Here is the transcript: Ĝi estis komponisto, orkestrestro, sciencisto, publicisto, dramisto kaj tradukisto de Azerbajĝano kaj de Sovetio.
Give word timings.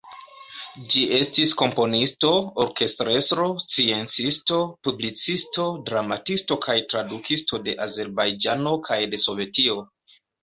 Ĝi 0.93 1.01
estis 1.15 1.51
komponisto, 1.57 2.29
orkestrestro, 2.63 3.43
sciencisto, 3.65 4.57
publicisto, 4.87 5.67
dramisto 5.91 6.57
kaj 6.65 6.77
tradukisto 6.95 7.59
de 7.69 7.77
Azerbajĝano 7.89 8.73
kaj 8.89 8.99
de 9.13 9.21
Sovetio. 9.27 9.77